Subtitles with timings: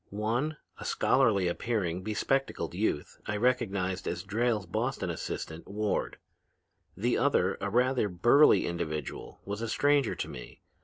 [0.09, 6.17] One, a scholarly appearing, bespectacled youth, I recognized as Drayle's Boston assistant, Ward;
[6.97, 10.63] the other, a rather burly individual, was a stranger to me.